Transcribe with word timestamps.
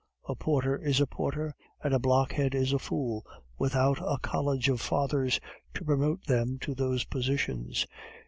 A 0.27 0.33
porter 0.33 0.77
is 0.79 0.99
a 0.99 1.05
porter, 1.05 1.53
and 1.83 1.93
a 1.93 1.99
blockhead 1.99 2.55
is 2.55 2.73
a 2.73 2.79
fool, 2.79 3.23
without 3.59 3.99
a 4.01 4.17
college 4.17 4.67
of 4.67 4.81
fathers 4.81 5.39
to 5.75 5.85
promote 5.85 6.25
them 6.25 6.57
to 6.61 6.73
those 6.73 7.03
positions." 7.05 7.85